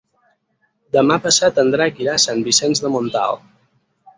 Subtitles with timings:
[0.95, 3.45] Demà passat en Drac irà a Sant Vicenç de Montalt.